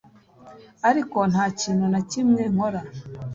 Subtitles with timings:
[0.89, 2.81] ariko nta kintu na kimwe nkora